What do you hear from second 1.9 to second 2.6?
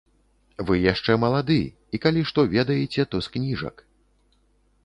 і калі што